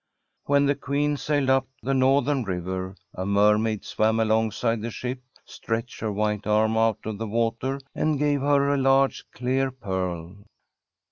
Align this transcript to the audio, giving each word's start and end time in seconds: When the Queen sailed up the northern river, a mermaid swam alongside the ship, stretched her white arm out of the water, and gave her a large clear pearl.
When 0.45 0.65
the 0.65 0.73
Queen 0.73 1.15
sailed 1.15 1.51
up 1.51 1.67
the 1.83 1.93
northern 1.93 2.43
river, 2.43 2.95
a 3.13 3.23
mermaid 3.23 3.85
swam 3.85 4.19
alongside 4.19 4.81
the 4.81 4.89
ship, 4.89 5.21
stretched 5.45 5.99
her 5.99 6.11
white 6.11 6.47
arm 6.47 6.75
out 6.75 7.05
of 7.05 7.19
the 7.19 7.27
water, 7.27 7.79
and 7.93 8.17
gave 8.17 8.41
her 8.41 8.73
a 8.73 8.77
large 8.77 9.23
clear 9.31 9.69
pearl. 9.69 10.37